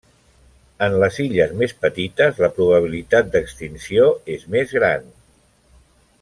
[0.85, 5.07] En les illes més petites la probabilitat d'extinció és més gran.